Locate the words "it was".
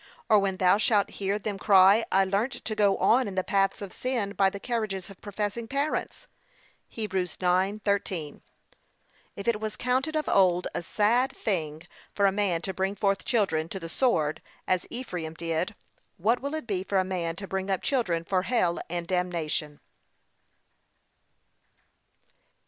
9.47-9.75